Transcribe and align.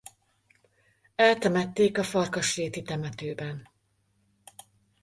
Eltemették 1.15 1.97
a 1.97 2.03
farkasréti 2.03 2.81
temetőben. 2.81 3.67